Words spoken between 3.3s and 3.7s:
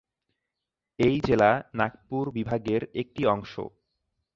অংশ।